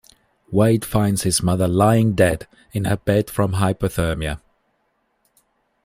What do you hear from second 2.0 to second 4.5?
dead in her bed from hypothermia.